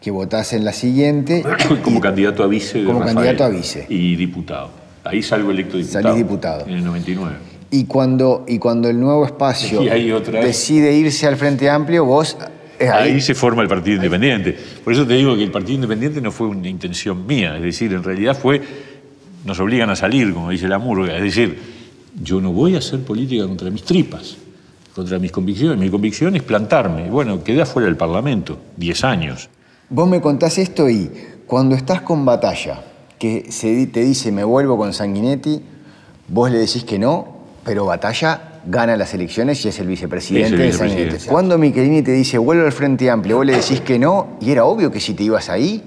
Que 0.00 0.10
votás 0.10 0.52
en 0.52 0.64
la 0.64 0.72
siguiente. 0.72 1.44
como 1.82 2.00
candidato 2.00 2.42
a 2.42 2.46
vice 2.46 2.80
de 2.80 2.84
Como 2.84 3.00
Rafael. 3.00 3.16
candidato 3.16 3.44
a 3.44 3.48
vice. 3.48 3.86
Y 3.88 4.16
diputado. 4.16 4.70
Ahí 5.04 5.22
salgo 5.22 5.50
electo 5.50 5.76
diputado. 5.76 6.02
Salís 6.02 6.18
diputado. 6.18 6.66
En 6.66 6.74
el 6.74 6.84
99. 6.84 7.36
Y 7.70 7.84
cuando, 7.84 8.44
y 8.48 8.58
cuando 8.58 8.88
el 8.88 8.98
nuevo 8.98 9.24
espacio 9.26 9.80
otra 10.16 10.40
decide 10.42 10.94
irse 10.94 11.26
al 11.26 11.36
Frente 11.36 11.68
Amplio, 11.68 12.04
vos 12.04 12.36
ahí. 12.80 13.12
Ahí 13.12 13.20
se 13.20 13.34
forma 13.34 13.62
el 13.62 13.68
Partido 13.68 13.96
Independiente. 13.96 14.56
Por 14.84 14.92
eso 14.92 15.06
te 15.06 15.14
digo 15.14 15.34
que 15.36 15.44
el 15.44 15.50
Partido 15.50 15.74
Independiente 15.74 16.20
no 16.20 16.30
fue 16.30 16.46
una 16.46 16.68
intención 16.68 17.26
mía, 17.26 17.56
es 17.56 17.62
decir, 17.62 17.92
en 17.92 18.02
realidad 18.02 18.36
fue, 18.36 18.60
nos 19.44 19.58
obligan 19.60 19.90
a 19.90 19.96
salir, 19.96 20.32
como 20.34 20.50
dice 20.50 20.68
la 20.68 20.78
murga, 20.78 21.16
es 21.16 21.22
decir, 21.22 21.58
yo 22.22 22.40
no 22.40 22.52
voy 22.52 22.74
a 22.74 22.78
hacer 22.78 23.00
política 23.00 23.46
contra 23.46 23.70
mis 23.70 23.82
tripas, 23.84 24.36
contra 24.94 25.18
mis 25.18 25.30
convicciones. 25.32 25.78
Mi 25.78 25.90
convicción 25.90 26.34
es 26.36 26.42
plantarme. 26.42 27.08
Bueno, 27.08 27.42
quedé 27.44 27.62
afuera 27.62 27.86
del 27.86 27.96
Parlamento, 27.96 28.58
10 28.76 29.04
años. 29.04 29.48
Vos 29.90 30.08
me 30.08 30.20
contás 30.20 30.58
esto 30.58 30.88
y 30.90 31.10
cuando 31.46 31.74
estás 31.76 32.00
con 32.02 32.24
batalla, 32.24 32.82
que 33.18 33.46
se 33.50 33.86
te 33.86 34.00
dice 34.00 34.30
me 34.32 34.44
vuelvo 34.44 34.76
con 34.76 34.92
Sanguinetti, 34.92 35.60
vos 36.28 36.50
le 36.50 36.58
decís 36.58 36.84
que 36.84 36.98
no, 36.98 37.38
pero 37.64 37.84
batalla 37.86 38.60
gana 38.66 38.96
las 38.96 39.14
elecciones 39.14 39.64
y 39.64 39.68
es 39.68 39.78
el 39.78 39.86
vicepresidente 39.86 40.68
Es 40.68 40.80
el 40.80 40.88
de. 40.88 40.88
Sanguinetti. 40.90 41.26
Cuando 41.28 41.56
Michelini 41.58 42.02
te 42.02 42.12
dice 42.12 42.36
vuelvo 42.38 42.66
al 42.66 42.72
Frente 42.72 43.08
Amplio, 43.10 43.36
vos 43.36 43.46
le 43.46 43.56
decís 43.56 43.80
que 43.80 43.98
no, 43.98 44.36
y 44.40 44.50
era 44.50 44.64
obvio 44.64 44.90
que 44.90 45.00
si 45.00 45.14
te 45.14 45.22
ibas 45.22 45.48
ahí, 45.48 45.82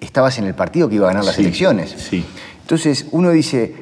estabas 0.00 0.38
en 0.38 0.44
el 0.44 0.54
partido 0.54 0.88
que 0.88 0.96
iba 0.96 1.06
a 1.06 1.10
ganar 1.12 1.24
las 1.24 1.36
Sí, 1.36 1.42
elecciones. 1.42 1.94
sí. 1.96 2.24
Entonces 2.66 3.06
uno 3.12 3.30
dice, 3.30 3.72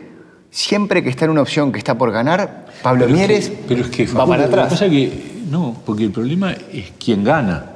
siempre 0.50 1.03
que 1.03 1.08
está 1.08 1.24
en 1.24 1.31
una 1.31 1.41
opción 1.41 1.72
que 1.72 1.79
está 1.79 1.96
por 1.96 2.12
ganar, 2.12 2.67
Pablo 2.82 3.06
Pero 3.06 3.14
es 3.14 3.19
Mieres 3.19 3.48
que- 3.48 3.58
pero 3.67 3.81
es 3.81 3.88
que, 3.88 4.05
va 4.08 4.26
para 4.26 4.43
Lo 4.43 4.48
que 4.50 4.55
atrás. 4.55 4.72
pasa 4.74 4.91
que, 4.91 5.10
no, 5.50 5.81
porque 5.86 6.05
el 6.05 6.10
problema 6.10 6.53
es 6.53 6.93
quién 7.03 7.24
gana. 7.24 7.70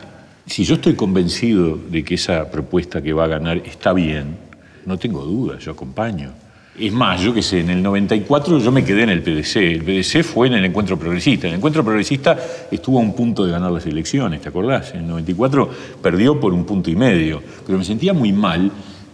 Si 0.45 0.65
yo 0.65 0.75
estoy 0.75 0.93
convencido 0.97 1.79
de 1.91 2.05
que 2.05 2.17
esa 2.17 2.51
propuesta 2.51 3.01
que 3.01 3.15
va 3.15 3.25
a 3.25 3.29
ganar 3.29 3.57
está 3.65 3.95
bien, 3.95 4.37
no 4.85 4.99
tengo 4.99 5.25
dudas, 5.25 5.65
yo 5.65 5.73
acompaño. 5.73 6.31
Es 6.79 6.93
más, 6.93 7.23
yo 7.23 7.33
qué 7.33 7.41
sé, 7.43 7.61
en 7.61 7.71
el 7.71 7.83
94 7.83 8.59
yo 8.59 8.71
me 8.71 8.85
quedé 8.85 9.05
en 9.05 9.09
el 9.09 9.23
PDC. 9.23 9.57
El 9.73 9.83
PDC 9.85 10.23
fue 10.23 10.49
en 10.49 10.53
el 10.55 10.65
encuentro 10.67 10.99
progresista. 10.99 11.49
El 11.49 11.55
encuentro 11.55 11.83
progresista 11.83 12.37
estuvo 12.71 12.99
a 12.99 13.01
un 13.01 13.15
punto 13.15 13.47
de 13.47 13.51
ganar 13.53 13.73
las 13.73 13.87
elecciones, 13.87 14.43
¿te 14.43 14.51
acordás? 14.51 14.91
En 14.93 15.01
el 15.01 15.09
94 15.09 15.71
perdió 16.03 16.39
por 16.39 16.53
un 16.53 16.67
punto 16.67 16.91
y 16.91 16.97
medio. 16.97 17.43
Pero 17.67 17.79
me 17.79 17.85
sentía 17.85 18.13
muy 18.13 18.33
mal 18.33 18.71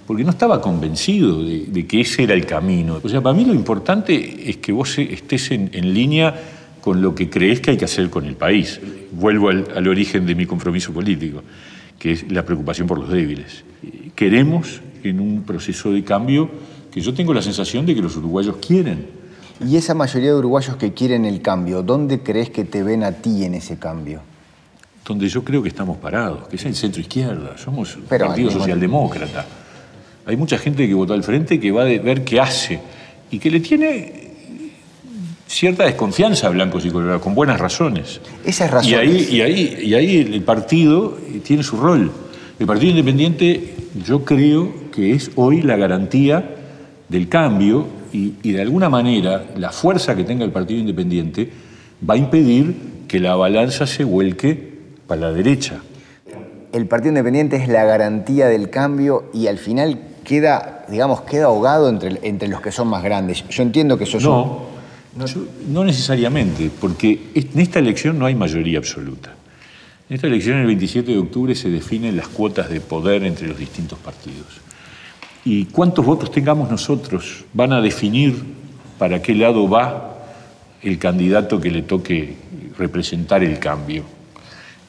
porque 0.07 0.25
no 0.25 0.31
estaba 0.31 0.61
convencido 0.61 1.43
de, 1.43 1.67
de 1.67 1.87
que 1.87 2.01
ese 2.01 2.25
era 2.25 2.35
el 2.35 2.47
camino. 2.47 3.01
O 3.03 3.09
sea, 3.09 3.21
para 3.21 3.35
mí 3.35 3.45
lo 3.45 3.55
importante 3.55 4.51
es 4.51 4.59
que 4.59 4.73
vos 4.73 4.99
estés 4.99 5.51
en, 5.51 5.71
en 5.73 5.95
línea 5.95 6.35
con 6.81 7.01
lo 7.01 7.15
que 7.15 7.31
crees 7.31 7.61
que 7.61 7.71
hay 7.71 7.77
que 7.77 7.87
hacer 7.87 8.11
con 8.11 8.27
el 8.27 8.37
país. 8.37 8.81
Vuelvo 9.13 9.49
al, 9.49 9.67
al 9.75 9.89
origen 9.89 10.27
de 10.27 10.35
mi 10.35 10.47
compromiso 10.47 10.93
político, 10.93 11.43
que 11.99 12.13
es 12.13 12.31
la 12.31 12.45
preocupación 12.45 12.87
por 12.87 12.99
los 12.99 13.09
débiles. 13.09 13.65
Queremos, 14.15 14.83
en 15.03 15.21
un 15.21 15.43
proceso 15.43 15.91
de 15.93 16.05
cambio, 16.05 16.51
que 16.93 17.01
yo 17.01 17.15
tengo 17.15 17.33
la 17.33 17.43
sensación 17.43 17.87
de 17.87 17.95
que 17.95 18.03
los 18.03 18.17
uruguayos 18.17 18.57
quieren. 18.57 19.07
Y 19.67 19.77
esa 19.77 19.95
mayoría 19.95 20.31
de 20.31 20.37
uruguayos 20.37 20.77
que 20.77 20.93
quieren 20.93 21.25
el 21.25 21.41
cambio, 21.41 21.83
¿dónde 21.83 22.21
crees 22.21 22.51
que 22.51 22.65
te 22.65 22.83
ven 22.83 23.05
a 23.05 23.13
ti 23.13 23.45
en 23.45 23.55
ese 23.55 23.79
cambio? 23.79 24.21
donde 25.05 25.29
yo 25.29 25.45
creo 25.45 25.63
que 25.63 25.69
estamos 25.69 25.99
parados, 25.99 26.49
que 26.49 26.57
es 26.57 26.65
el 26.65 26.75
centro 26.75 27.01
izquierda, 27.01 27.59
somos 27.59 27.99
Pero, 28.09 28.29
partido 28.29 28.51
socialdemócrata. 28.51 29.45
Hay 30.27 30.37
mucha 30.37 30.59
gente 30.59 30.87
que 30.87 30.95
votó 30.95 31.13
al 31.13 31.23
frente 31.23 31.61
que 31.61 31.71
va 31.71 31.83
a 31.83 31.85
ver 31.85 32.25
qué 32.25 32.41
hace 32.41 32.81
y 33.31 33.39
que 33.39 33.51
le 33.51 33.61
tiene 33.61 34.31
cierta 35.47 35.85
desconfianza 35.85 36.47
a 36.47 36.51
blancos 36.51 36.85
y 36.85 36.91
colorados, 36.91 37.23
con 37.23 37.35
buenas 37.35 37.61
razones. 37.61 38.21
Esas 38.45 38.71
razones. 38.71 38.91
Y 38.91 38.95
ahí, 38.95 39.29
y 39.31 39.41
ahí, 39.43 39.79
y 39.83 39.95
ahí 39.95 40.17
el 40.17 40.43
partido 40.43 41.17
tiene 41.45 41.63
su 41.63 41.77
rol. 41.77 42.11
El 42.59 42.67
Partido 42.67 42.91
Independiente 42.91 43.75
yo 44.07 44.25
creo 44.25 44.73
que 44.93 45.13
es 45.13 45.31
hoy 45.35 45.63
la 45.63 45.77
garantía 45.77 46.57
del 47.09 47.29
cambio 47.29 47.87
y, 48.13 48.35
y 48.43 48.53
de 48.53 48.63
alguna 48.63 48.89
manera 48.89 49.45
la 49.57 49.71
fuerza 49.71 50.15
que 50.17 50.25
tenga 50.25 50.45
el 50.45 50.53
Partido 50.53 50.81
Independiente 50.81 51.51
va 52.09 52.15
a 52.15 52.17
impedir 52.17 52.75
que 53.09 53.21
la 53.21 53.35
balanza 53.37 53.87
se 53.87 54.05
vuelque 54.05 54.73
para 55.07 55.21
la 55.21 55.33
derecha. 55.33 55.81
el 56.73 56.87
Partido 56.87 57.11
Independiente 57.11 57.57
es 57.57 57.69
la 57.69 57.85
garantía 57.85 58.47
del 58.47 58.71
cambio 58.71 59.31
y 59.35 59.49
al 59.49 59.59
final 59.59 59.99
queda, 60.25 60.85
digamos, 60.89 61.21
queda 61.23 61.47
ahogado 61.47 61.89
entre, 61.89 62.19
entre 62.23 62.49
los 62.49 62.61
que 62.61 62.73
son 62.73 62.89
más 62.89 63.03
grandes. 63.03 63.45
Yo 63.49 63.63
entiendo 63.63 63.97
que 63.97 64.05
eso 64.05 64.19
es 64.19 64.25
No, 64.25 64.63
no, 65.17 65.25
no 65.69 65.85
necesariamente, 65.85 66.71
porque 66.81 67.31
en 67.35 67.61
esta 67.61 67.79
elección 67.79 68.19
no 68.19 68.27
hay 68.27 68.35
mayoría 68.35 68.79
absoluta. 68.79 69.35
En 70.09 70.17
esta 70.17 70.27
elección, 70.27 70.59
el 70.59 70.67
27 70.67 71.13
de 71.13 71.19
octubre, 71.19 71.55
se 71.55 71.71
definen 71.71 72.17
las 72.17 72.29
cuotas 72.29 72.69
de 72.69 72.81
poder 72.81 73.25
entre 73.25 73.49
los 73.49 73.59
distintos 73.59 73.99
partidos. 73.99 74.61
Y 75.45 75.67
cuántos 75.67 76.05
votos 76.05 76.31
tengamos 76.31 76.71
nosotros 76.71 77.45
van 77.53 77.73
a 77.73 77.81
definir 77.81 78.43
para 78.99 79.23
qué 79.23 79.35
lado 79.35 79.69
va 79.69 80.19
el 80.83 80.99
candidato 80.99 81.61
que 81.61 81.71
le 81.71 81.83
toque 81.83 82.37
representar 82.79 83.43
el 83.43 83.59
cambio. 83.59 84.05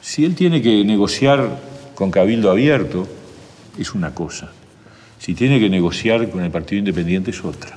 Si 0.00 0.24
él 0.24 0.34
tiene 0.34 0.60
que 0.60 0.84
negociar 0.84 1.60
con 1.94 2.10
Cabildo 2.10 2.50
Abierto, 2.50 3.06
es 3.78 3.94
una 3.94 4.14
cosa. 4.14 4.52
Si 5.18 5.34
tiene 5.34 5.58
que 5.58 5.68
negociar 5.68 6.28
con 6.30 6.42
el 6.42 6.50
Partido 6.50 6.78
Independiente, 6.80 7.30
es 7.30 7.44
otra. 7.44 7.76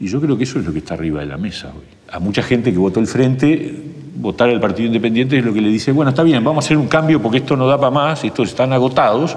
Y 0.00 0.08
yo 0.08 0.20
creo 0.20 0.36
que 0.36 0.44
eso 0.44 0.58
es 0.58 0.64
lo 0.64 0.72
que 0.72 0.78
está 0.78 0.94
arriba 0.94 1.20
de 1.20 1.26
la 1.26 1.36
mesa 1.36 1.68
hoy. 1.68 1.84
A 2.10 2.18
mucha 2.18 2.42
gente 2.42 2.72
que 2.72 2.78
votó 2.78 3.00
el 3.00 3.06
frente, 3.06 3.74
votar 4.16 4.48
al 4.48 4.60
Partido 4.60 4.86
Independiente 4.86 5.38
es 5.38 5.44
lo 5.44 5.52
que 5.52 5.60
le 5.60 5.68
dice, 5.68 5.92
bueno, 5.92 6.10
está 6.10 6.22
bien, 6.22 6.42
vamos 6.44 6.64
a 6.64 6.66
hacer 6.66 6.76
un 6.76 6.88
cambio 6.88 7.20
porque 7.20 7.38
esto 7.38 7.56
no 7.56 7.66
da 7.66 7.78
para 7.78 7.90
más, 7.90 8.24
estos 8.24 8.48
están 8.48 8.72
agotados, 8.72 9.36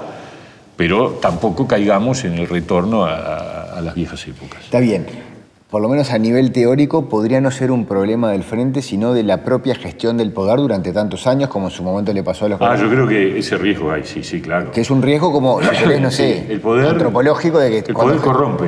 pero 0.76 1.18
tampoco 1.20 1.66
caigamos 1.66 2.24
en 2.24 2.34
el 2.34 2.48
retorno 2.48 3.04
a, 3.04 3.76
a 3.76 3.80
las 3.80 3.94
viejas 3.94 4.26
épocas. 4.26 4.64
Está 4.64 4.80
bien 4.80 5.31
por 5.72 5.80
lo 5.80 5.88
menos 5.88 6.10
a 6.10 6.18
nivel 6.18 6.52
teórico, 6.52 7.08
podría 7.08 7.40
no 7.40 7.50
ser 7.50 7.70
un 7.70 7.86
problema 7.86 8.30
del 8.30 8.42
frente, 8.42 8.82
sino 8.82 9.14
de 9.14 9.22
la 9.22 9.42
propia 9.42 9.74
gestión 9.74 10.18
del 10.18 10.30
poder 10.30 10.58
durante 10.58 10.92
tantos 10.92 11.26
años, 11.26 11.48
como 11.48 11.68
en 11.68 11.70
su 11.70 11.82
momento 11.82 12.12
le 12.12 12.22
pasó 12.22 12.44
a 12.44 12.50
los 12.50 12.60
Ah, 12.60 12.76
yo 12.76 12.90
creo 12.90 13.08
que 13.08 13.38
ese 13.38 13.56
riesgo 13.56 13.90
hay, 13.90 14.04
sí, 14.04 14.22
sí, 14.22 14.42
claro. 14.42 14.70
Que 14.70 14.82
es 14.82 14.90
un 14.90 15.00
riesgo 15.00 15.32
como, 15.32 15.62
si 15.62 15.98
no 15.98 16.10
sé, 16.10 16.44
el 16.52 16.60
poder, 16.60 16.88
antropológico 16.88 17.58
de 17.58 17.70
que... 17.70 17.78
El 17.88 17.94
poder 17.94 18.18
corrompe. 18.18 18.66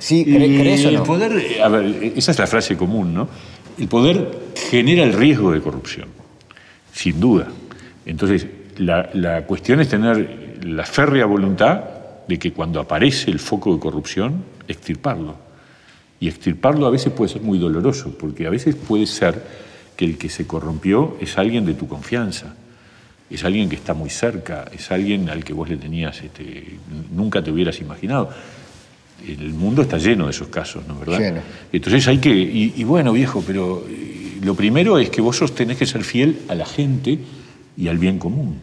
Sí, 0.00 0.24
¿crees 0.24 0.84
o 0.84 0.90
no? 0.90 0.98
El 0.98 1.04
poder, 1.04 1.62
a 1.62 1.68
ver, 1.68 2.12
esa 2.16 2.32
es 2.32 2.38
la 2.40 2.48
frase 2.48 2.76
común, 2.76 3.14
¿no? 3.14 3.28
El 3.78 3.86
poder 3.86 4.28
genera 4.56 5.04
el 5.04 5.12
riesgo 5.12 5.52
de 5.52 5.60
corrupción, 5.60 6.08
sin 6.92 7.20
duda. 7.20 7.46
Entonces, 8.04 8.48
la, 8.78 9.08
la 9.14 9.46
cuestión 9.46 9.78
es 9.78 9.88
tener 9.88 10.58
la 10.64 10.84
férrea 10.86 11.24
voluntad 11.24 11.84
de 12.26 12.36
que 12.40 12.52
cuando 12.52 12.80
aparece 12.80 13.30
el 13.30 13.38
foco 13.38 13.72
de 13.74 13.78
corrupción, 13.78 14.42
extirparlo. 14.66 15.51
Y 16.22 16.28
extirparlo 16.28 16.86
a 16.86 16.90
veces 16.90 17.12
puede 17.12 17.32
ser 17.32 17.42
muy 17.42 17.58
doloroso, 17.58 18.16
porque 18.16 18.46
a 18.46 18.50
veces 18.50 18.76
puede 18.76 19.06
ser 19.06 19.42
que 19.96 20.04
el 20.04 20.16
que 20.16 20.28
se 20.28 20.46
corrompió 20.46 21.16
es 21.20 21.36
alguien 21.36 21.66
de 21.66 21.74
tu 21.74 21.88
confianza, 21.88 22.54
es 23.28 23.44
alguien 23.44 23.68
que 23.68 23.74
está 23.74 23.92
muy 23.92 24.08
cerca, 24.08 24.66
es 24.72 24.92
alguien 24.92 25.28
al 25.30 25.42
que 25.42 25.52
vos 25.52 25.68
le 25.68 25.76
tenías, 25.78 26.22
este, 26.22 26.78
nunca 27.12 27.42
te 27.42 27.50
hubieras 27.50 27.80
imaginado. 27.80 28.30
El 29.26 29.52
mundo 29.54 29.82
está 29.82 29.98
lleno 29.98 30.26
de 30.26 30.30
esos 30.30 30.46
casos, 30.46 30.86
¿no 30.86 30.94
es 30.94 31.00
verdad? 31.00 31.42
Entonces 31.72 32.06
hay 32.06 32.18
que, 32.18 32.30
y, 32.30 32.84
bueno, 32.84 33.12
viejo, 33.12 33.42
pero 33.44 33.84
eh, 33.88 34.38
lo 34.44 34.54
primero 34.54 35.00
es 35.00 35.10
que 35.10 35.20
vos 35.20 35.52
tenés 35.56 35.76
que 35.76 35.86
ser 35.86 36.04
fiel 36.04 36.42
a 36.48 36.54
la 36.54 36.66
gente 36.66 37.18
y 37.76 37.88
al 37.88 37.98
bien 37.98 38.20
común. 38.20 38.60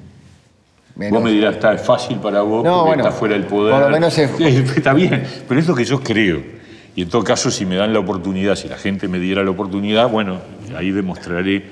Vos 0.96 1.22
me 1.22 1.32
dirás, 1.32 1.56
está 1.56 1.78
fácil 1.78 2.20
para 2.20 2.42
vos 2.42 2.66
porque 2.66 3.02
está 3.02 3.12
fuera 3.12 3.36
del 3.36 3.44
poder. 3.44 3.74
Por 3.74 3.84
lo 3.84 3.90
menos 3.90 4.18
Está 4.78 4.94
bien, 4.94 5.26
pero 5.46 5.60
es 5.60 5.68
lo 5.68 5.76
que 5.76 5.84
yo 5.84 6.02
creo. 6.02 6.59
Y 6.96 7.04
en 7.04 7.10
todo 7.10 7.24
caso, 7.24 7.52
si 7.52 7.66
me 7.66 7.76
dan 7.76 7.94
la 7.94 8.00
oportunidad, 8.00 8.56
si 8.56 8.68
la 8.68 8.78
gente 8.78 9.08
me 9.08 9.20
diera 9.20 9.44
la 9.44 9.52
oportunidad, 9.52 10.10
bueno, 10.10 10.40
ahí 10.76 10.92
demostraré 10.92 11.64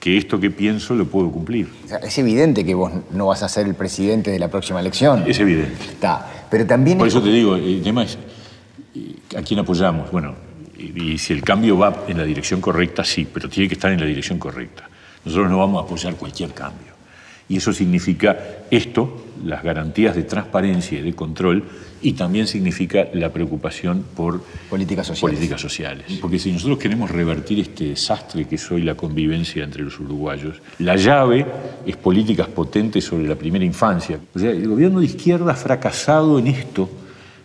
que 0.00 0.16
esto 0.18 0.40
que 0.40 0.50
pienso 0.50 0.94
lo 0.94 1.06
puedo 1.06 1.30
cumplir. 1.30 1.68
es 2.02 2.18
evidente 2.18 2.64
que 2.64 2.74
vos 2.74 2.90
no 3.12 3.26
vas 3.26 3.44
a 3.44 3.48
ser 3.48 3.68
el 3.68 3.76
presidente 3.76 4.32
de 4.32 4.38
la 4.40 4.48
próxima 4.48 4.80
elección. 4.80 5.24
Es 5.28 5.38
evidente. 5.38 5.84
Está. 5.90 6.28
Pero 6.50 6.66
también. 6.66 6.98
Por 6.98 7.06
eso 7.06 7.22
te 7.22 7.30
digo, 7.30 7.54
el 7.54 7.82
tema 7.82 8.02
es 8.02 8.18
eh, 8.96 9.14
a 9.36 9.42
quién 9.42 9.60
apoyamos. 9.60 10.10
Bueno, 10.10 10.34
y 10.76 11.16
si 11.18 11.32
el 11.32 11.42
cambio 11.42 11.78
va 11.78 12.04
en 12.08 12.18
la 12.18 12.24
dirección 12.24 12.60
correcta, 12.60 13.04
sí, 13.04 13.28
pero 13.32 13.48
tiene 13.48 13.68
que 13.68 13.74
estar 13.74 13.92
en 13.92 14.00
la 14.00 14.06
dirección 14.06 14.38
correcta. 14.40 14.88
Nosotros 15.24 15.48
no 15.48 15.58
vamos 15.58 15.80
a 15.80 15.86
apoyar 15.86 16.16
cualquier 16.16 16.52
cambio. 16.52 16.92
Y 17.48 17.58
eso 17.58 17.72
significa 17.72 18.64
esto, 18.70 19.24
las 19.44 19.62
garantías 19.62 20.14
de 20.14 20.22
transparencia 20.22 20.98
y 20.98 21.02
de 21.02 21.14
control, 21.14 21.64
y 22.00 22.12
también 22.14 22.46
significa 22.46 23.06
la 23.12 23.32
preocupación 23.32 24.04
por 24.16 24.42
políticas 24.68 25.06
sociales. 25.06 25.36
políticas 25.36 25.60
sociales. 25.60 26.18
Porque 26.20 26.38
si 26.38 26.50
nosotros 26.50 26.78
queremos 26.78 27.10
revertir 27.10 27.60
este 27.60 27.90
desastre 27.90 28.46
que 28.46 28.56
es 28.56 28.70
hoy 28.70 28.82
la 28.82 28.94
convivencia 28.94 29.62
entre 29.62 29.82
los 29.82 29.98
uruguayos, 30.00 30.60
la 30.78 30.96
llave 30.96 31.46
es 31.86 31.96
políticas 31.96 32.48
potentes 32.48 33.04
sobre 33.04 33.28
la 33.28 33.36
primera 33.36 33.64
infancia. 33.64 34.18
O 34.34 34.38
sea, 34.38 34.50
el 34.50 34.68
gobierno 34.68 35.00
de 35.00 35.06
izquierda 35.06 35.52
ha 35.52 35.56
fracasado 35.56 36.38
en 36.38 36.48
esto, 36.48 36.88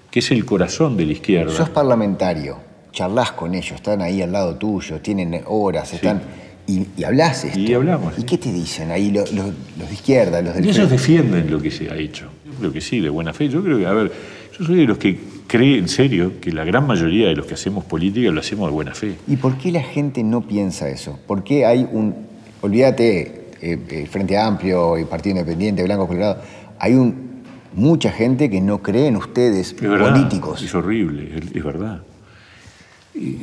que 0.09 0.19
es 0.19 0.31
el 0.31 0.43
corazón 0.45 0.97
de 0.97 1.05
la 1.05 1.11
izquierda. 1.11 1.53
Sos 1.53 1.69
parlamentario, 1.69 2.57
charlas 2.91 3.33
con 3.33 3.53
ellos, 3.53 3.73
están 3.73 4.01
ahí 4.01 4.21
al 4.21 4.31
lado 4.31 4.55
tuyo, 4.55 4.99
tienen 4.99 5.41
horas, 5.45 5.93
están... 5.93 6.46
Y, 6.67 6.85
y, 6.97 7.03
hablas 7.05 7.45
esto. 7.45 7.57
Y 7.57 7.73
hablamos. 7.73 8.19
¿Y 8.19 8.23
qué 8.23 8.37
te 8.37 8.51
dicen 8.51 8.91
ahí 8.91 9.09
los, 9.09 9.31
los, 9.31 9.47
de 9.77 9.93
izquierda, 9.93 10.41
los 10.41 10.53
del 10.53 10.65
y 10.65 10.69
Ellos 10.69 10.89
defienden 10.89 11.49
lo 11.49 11.61
que 11.61 11.71
se 11.71 11.89
ha 11.89 11.95
hecho. 11.95 12.25
Yo 12.45 12.53
creo 12.59 12.73
que 12.73 12.81
sí, 12.81 12.99
de 12.99 13.09
buena 13.09 13.33
fe. 13.33 13.47
Yo 13.47 13.63
creo 13.63 13.77
que, 13.77 13.85
a 13.85 13.93
ver, 13.93 14.11
yo 14.57 14.65
soy 14.65 14.75
de 14.77 14.85
los 14.85 14.97
que 14.97 15.17
cree 15.47 15.77
en 15.77 15.87
serio 15.87 16.33
que 16.41 16.51
la 16.51 16.65
gran 16.65 16.85
mayoría 16.85 17.27
de 17.29 17.35
los 17.35 17.45
que 17.45 17.53
hacemos 17.53 17.85
política 17.85 18.29
lo 18.31 18.39
hacemos 18.39 18.69
de 18.69 18.73
buena 18.73 18.93
fe. 18.93 19.15
¿Y 19.27 19.37
por 19.37 19.57
qué 19.57 19.71
la 19.71 19.81
gente 19.81 20.23
no 20.23 20.41
piensa 20.41 20.89
eso? 20.89 21.17
¿Por 21.25 21.43
qué 21.43 21.65
hay 21.65 21.87
un, 21.89 22.13
olvídate, 22.61 23.49
eh, 23.61 23.79
eh, 23.89 24.07
Frente 24.09 24.37
Amplio 24.37 24.97
y 24.97 25.05
Partido 25.05 25.37
Independiente, 25.37 25.83
Blanco 25.83 26.07
Colorado, 26.07 26.41
hay 26.79 26.95
un, 26.95 27.43
mucha 27.73 28.11
gente 28.11 28.49
que 28.49 28.59
no 28.59 28.81
cree 28.81 29.07
en 29.07 29.15
ustedes 29.15 29.73
políticos? 29.73 30.61
Es 30.61 30.75
horrible, 30.75 31.31
es, 31.37 31.55
es 31.55 31.63
verdad. 31.63 32.01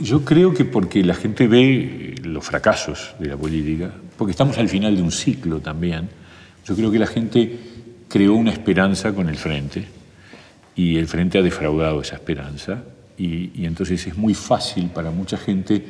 Yo 0.00 0.25
creo 0.25 0.54
que 0.54 0.64
porque 0.64 1.02
la 1.02 1.14
gente 1.14 1.49
ve 1.49 2.14
los 2.23 2.45
fracasos 2.45 3.14
de 3.19 3.28
la 3.28 3.37
política, 3.37 3.93
porque 4.16 4.31
estamos 4.31 4.59
al 4.59 4.69
final 4.69 4.97
de 4.97 5.02
un 5.02 5.11
ciclo 5.11 5.61
también, 5.61 6.09
yo 6.64 6.76
creo 6.76 6.90
que 6.90 6.99
la 6.99 7.07
gente 7.07 7.59
creó 8.09 8.35
una 8.35 8.52
esperanza 8.52 9.12
con 9.12 9.28
el 9.28 9.37
frente 9.37 9.85
y 10.76 10.97
el 10.97 11.07
Frente 11.07 11.38
ha 11.38 11.43
defraudado 11.43 12.00
esa 12.00 12.16
esperanza 12.16 12.83
y, 13.16 13.64
entonces 13.64 14.07
es 14.07 14.16
muy 14.16 14.35
fácil 14.35 14.88
para 14.90 15.11
mucha 15.11 15.37
gente 15.37 15.85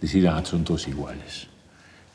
decir, 0.00 0.26
ah, 0.28 0.44
son 0.44 0.64
todos 0.64 0.88
iguales. 0.88 1.46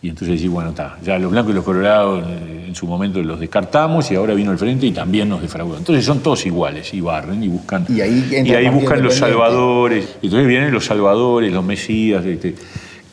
Y 0.02 0.08
entonces 0.08 0.36
decir, 0.36 0.50
bueno, 0.50 0.70
está, 0.70 0.98
ya 1.04 1.20
los 1.20 1.30
blancos 1.30 1.52
y 1.52 1.56
los 1.56 1.66
colorados 1.66 2.24
eh, 2.26 2.66
en 2.70 2.76
su 2.76 2.88
momento 2.88 3.22
los 3.22 3.38
descartamos 3.38 4.10
y 4.12 4.16
ahora 4.16 4.34
vino 4.34 4.52
el 4.52 4.58
frente 4.58 4.86
y 4.86 4.92
también 4.92 5.28
nos 5.28 5.42
defraudó. 5.42 5.78
Entonces 5.78 6.06
son 6.06 6.20
todos 6.20 6.46
iguales 6.46 6.94
y 6.94 7.02
barren 7.02 7.44
y 7.44 7.50
buscan. 7.50 7.86
Y 7.90 8.00
ahí, 8.00 8.30
y 8.32 8.54
ahí 8.54 8.70
buscan 8.70 9.04
los 9.04 9.16
salvadores. 9.16 10.18
Entonces 10.22 10.48
vienen 10.48 10.72
los 10.72 10.86
salvadores, 10.86 11.52
los 11.52 11.66
mesías, 11.66 12.24
este, 12.24 12.56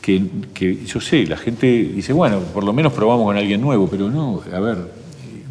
que, 0.01 0.23
que 0.53 0.85
yo 0.85 1.01
sé, 1.01 1.25
la 1.25 1.35
gente 1.35 1.67
dice, 1.67 2.13
bueno, 2.13 2.39
por 2.39 2.63
lo 2.63 2.71
menos 2.71 2.93
probamos 2.93 3.25
con 3.25 3.35
alguien 3.35 3.59
nuevo, 3.59 3.89
pero 3.89 4.09
no, 4.09 4.41
a 4.53 4.59
ver, 4.61 4.77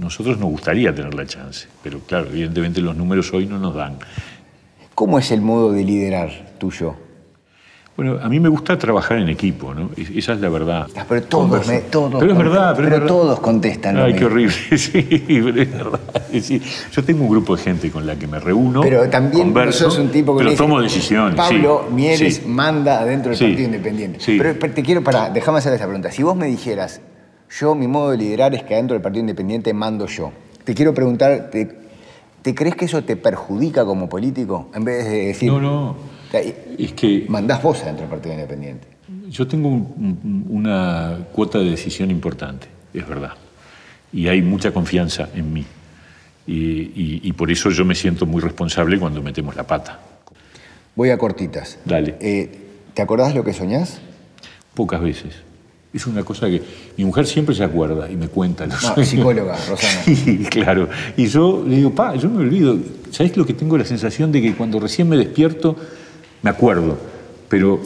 nosotros 0.00 0.38
nos 0.38 0.48
gustaría 0.48 0.94
tener 0.94 1.12
la 1.12 1.26
chance, 1.26 1.68
pero 1.82 2.00
claro, 2.00 2.28
evidentemente 2.28 2.80
los 2.80 2.96
números 2.96 3.30
hoy 3.34 3.44
no 3.44 3.58
nos 3.58 3.74
dan. 3.74 3.98
¿Cómo 4.94 5.18
es 5.18 5.30
el 5.30 5.42
modo 5.42 5.72
de 5.72 5.84
liderar 5.84 6.54
tuyo? 6.58 6.96
Bueno, 7.96 8.18
a 8.22 8.28
mí 8.28 8.38
me 8.40 8.50
gusta 8.50 8.76
trabajar 8.76 9.18
en 9.18 9.30
equipo, 9.30 9.72
¿no? 9.72 9.88
Esa 9.96 10.34
es 10.34 10.40
la 10.40 10.50
verdad. 10.50 10.86
Ah, 10.94 11.06
pero 11.08 11.22
todos, 11.22 11.66
todos, 11.90 12.20
pero 12.20 12.32
es 12.32 12.38
verdad, 12.38 12.74
pero, 12.76 13.06
todos 13.06 13.40
contestan. 13.40 13.96
Ay, 13.96 14.14
qué 14.14 14.26
horrible, 14.26 14.52
sí, 14.76 15.24
pero 15.26 15.62
es 15.62 15.72
verdad. 15.72 16.00
yo 16.92 17.04
tengo 17.04 17.24
un 17.24 17.30
grupo 17.30 17.56
de 17.56 17.62
gente 17.62 17.90
con 17.90 18.06
la 18.06 18.14
que 18.16 18.26
me 18.26 18.38
reúno, 18.38 18.82
pero 18.82 19.08
también 19.08 19.44
converso, 19.44 19.90
sos 19.90 19.98
un 19.98 20.10
tipo 20.10 20.36
que 20.36 20.44
pero 20.44 20.56
tomo 20.56 20.82
decisiones. 20.82 21.36
Pablo 21.36 21.86
Mieres 21.90 22.46
manda 22.46 23.00
adentro 23.00 23.30
del 23.30 23.38
Partido 23.38 23.64
Independiente. 23.64 24.18
Pero 24.26 24.74
te 24.74 24.82
quiero 24.82 25.02
para, 25.02 25.30
déjame 25.30 25.58
hacer 25.58 25.72
esta 25.72 25.86
pregunta. 25.86 26.10
Si 26.10 26.22
vos 26.22 26.36
me 26.36 26.46
dijeras, 26.46 27.00
yo, 27.58 27.74
mi 27.74 27.88
modo 27.88 28.10
de 28.10 28.18
liderar 28.18 28.54
es 28.54 28.62
que 28.62 28.74
adentro 28.74 28.94
del 28.94 29.02
Partido 29.02 29.20
Independiente 29.20 29.72
mando 29.72 30.06
yo. 30.06 30.32
Te 30.64 30.74
quiero 30.74 30.92
preguntar, 30.92 31.48
¿te, 31.50 32.54
crees 32.54 32.76
que 32.76 32.84
eso 32.84 33.02
te 33.04 33.16
perjudica 33.16 33.86
como 33.86 34.06
político? 34.08 34.68
En 34.74 34.84
vez 34.84 35.04
de 35.04 35.26
decir. 35.28 35.50
No, 35.50 35.60
no. 35.60 36.15
Es 36.78 36.92
que. 36.92 37.26
Mandás 37.28 37.62
vos 37.62 37.82
adentro 37.82 38.02
del 38.02 38.10
Partido 38.10 38.34
Independiente. 38.34 38.88
Yo 39.28 39.46
tengo 39.46 39.68
una 39.68 41.18
cuota 41.32 41.58
de 41.58 41.70
decisión 41.70 42.10
importante, 42.10 42.66
es 42.92 43.06
verdad. 43.06 43.32
Y 44.12 44.28
hay 44.28 44.42
mucha 44.42 44.72
confianza 44.72 45.28
en 45.34 45.52
mí. 45.52 45.64
Y, 46.46 47.32
por 47.32 47.50
eso 47.50 47.70
yo 47.70 47.84
me 47.84 47.94
siento 47.94 48.26
muy 48.26 48.40
responsable 48.40 48.98
cuando 48.98 49.22
metemos 49.22 49.54
la 49.56 49.66
pata. 49.66 50.00
Voy 50.94 51.10
a 51.10 51.18
cortitas. 51.18 51.78
Dale. 51.84 52.16
Eh, 52.20 52.50
¿Te 52.94 53.02
acordás 53.02 53.34
lo 53.34 53.44
que 53.44 53.52
soñás? 53.52 54.00
Pocas 54.74 55.00
veces. 55.00 55.34
Es 55.92 56.06
una 56.06 56.24
cosa 56.24 56.46
que 56.46 56.62
mi 56.96 57.04
mujer 57.04 57.26
siempre 57.26 57.54
se 57.54 57.64
acuerda 57.64 58.10
y 58.10 58.16
me 58.16 58.28
cuenta 58.28 58.66
los 58.66 58.82
no, 58.82 59.04
psicóloga, 59.04 59.56
Rosana. 59.68 60.02
Sí, 60.04 60.44
claro. 60.50 60.88
Y 61.16 61.26
yo 61.26 61.64
le 61.66 61.76
digo, 61.76 61.94
pa, 61.94 62.14
yo 62.16 62.28
me 62.28 62.40
olvido. 62.40 62.78
¿Sabes 63.10 63.36
lo 63.36 63.46
que 63.46 63.54
tengo 63.54 63.76
la 63.78 63.84
sensación 63.84 64.32
de 64.32 64.42
que 64.42 64.54
cuando 64.54 64.80
recién 64.80 65.08
me 65.08 65.16
despierto 65.16 65.76
me 66.46 66.50
acuerdo, 66.50 66.96
pero 67.48 67.80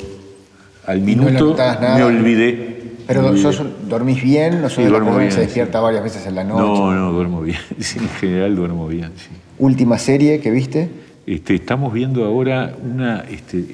al 0.86 1.00
minuto 1.00 1.56
me 1.96 2.02
olvidé. 2.02 2.76
Pero 3.06 3.34
sos- 3.38 3.62
dormís 3.88 4.22
bien, 4.22 4.60
no 4.60 4.68
sos 4.68 4.84
Sí, 4.84 4.90
duermo 4.90 5.16
que 5.16 5.30
se 5.30 5.38
bien, 5.38 5.46
despierta 5.46 5.80
varias 5.80 6.04
veces 6.04 6.26
en 6.26 6.34
la 6.34 6.44
noche. 6.44 6.60
No, 6.60 6.92
no, 6.92 7.10
duermo 7.12 7.40
bien. 7.40 7.58
En 7.78 8.08
general 8.20 8.54
duermo 8.54 8.86
bien, 8.86 9.12
sí. 9.16 9.30
Última 9.58 9.98
serie 9.98 10.40
que 10.40 10.50
viste. 10.50 10.90
Este, 11.26 11.54
estamos 11.54 11.90
viendo 11.94 12.22
ahora 12.26 12.74
una 12.84 13.24
este, 13.30 13.64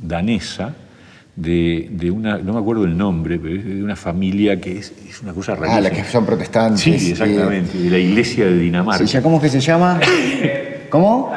danesa 0.00 0.74
de, 1.34 1.88
de 1.90 2.10
una, 2.12 2.38
no 2.38 2.52
me 2.52 2.60
acuerdo 2.60 2.84
el 2.84 2.96
nombre, 2.96 3.40
pero 3.40 3.56
es 3.56 3.64
de 3.64 3.82
una 3.82 3.96
familia 3.96 4.60
que 4.60 4.78
es, 4.78 4.92
es 5.10 5.20
una 5.22 5.32
cosa 5.34 5.56
rarísima. 5.56 5.76
Ah, 5.78 5.80
la 5.80 5.90
que 5.90 6.04
son 6.04 6.24
protestantes. 6.24 6.80
Sí, 6.82 7.10
exactamente, 7.10 7.76
de 7.76 7.90
la 7.90 7.98
iglesia 7.98 8.44
de 8.46 8.56
Dinamarca. 8.58 9.04
Sí, 9.06 9.18
¿Cómo 9.20 9.36
es 9.38 9.42
que 9.42 9.48
se 9.48 9.60
llama? 9.60 9.98
¿Cómo? 10.88 11.32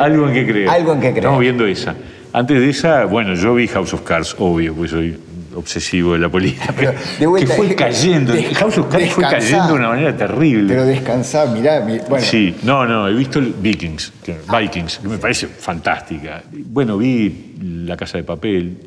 Algo 0.00 0.28
en 0.28 0.32
que 0.34 0.46
creer. 0.46 0.68
Algo 0.70 0.94
en 0.94 1.00
que 1.00 1.08
creer. 1.10 1.18
Estamos 1.18 1.40
viendo 1.40 1.66
esa. 1.66 1.94
Antes 2.36 2.58
de 2.60 2.68
esa, 2.68 3.04
bueno, 3.04 3.34
yo 3.34 3.54
vi 3.54 3.68
House 3.68 3.94
of 3.94 4.02
Cards, 4.02 4.34
obvio, 4.40 4.74
porque 4.74 4.90
soy 4.90 5.16
obsesivo 5.54 6.14
de 6.14 6.18
la 6.18 6.28
política. 6.28 6.74
Pero, 6.76 6.92
de 7.20 7.26
vuelta, 7.28 7.48
que 7.48 7.54
fue 7.56 7.74
cayendo. 7.76 8.34
House 8.56 8.76
of 8.78 8.88
Cards 8.90 9.12
fue 9.12 9.22
cayendo 9.22 9.68
de 9.68 9.72
una 9.74 9.88
manera 9.90 10.16
terrible. 10.16 10.66
Pero 10.66 10.84
descansá, 10.84 11.46
mirá. 11.46 11.80
mi- 11.82 12.00
bueno, 12.08 12.24
Sí, 12.24 12.56
no, 12.64 12.84
no, 12.86 13.06
he 13.08 13.14
visto 13.14 13.40
Vikings, 13.40 14.12
que, 14.24 14.36
Vikings, 14.60 14.98
que 14.98 15.08
me 15.08 15.18
parece 15.18 15.46
fantástica. 15.46 16.42
Bueno, 16.50 16.98
vi 16.98 17.54
La 17.86 17.96
Casa 17.96 18.18
de 18.18 18.24
Papel, 18.24 18.78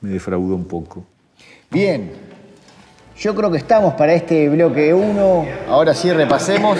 me 0.00 0.10
defraudó 0.10 0.56
un 0.56 0.66
poco. 0.66 1.06
Bien. 1.70 2.10
Yo 3.20 3.36
creo 3.36 3.52
que 3.52 3.58
estamos 3.58 3.94
para 3.94 4.14
este 4.14 4.48
bloque 4.48 4.92
1. 4.92 5.46
Ahora 5.68 5.94
sí 5.94 6.12
repasemos. 6.12 6.76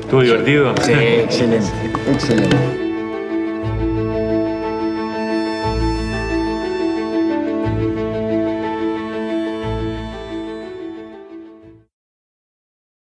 ¿Estuvo 0.00 0.20
divertido? 0.22 0.74
Sí, 0.82 0.92
excelente, 0.92 1.68
excelente. 2.12 2.81